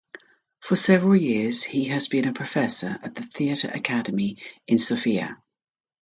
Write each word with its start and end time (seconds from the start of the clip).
For 0.61 0.75
several 0.75 1.15
years 1.15 1.61
he 1.61 1.89
has 1.89 2.07
been 2.07 2.27
a 2.27 2.33
professor 2.33 2.97
at 3.03 3.13
the 3.13 3.21
Theatre 3.21 3.67
Academy 3.67 4.39
in 4.65 4.79
Sofia. 4.79 5.37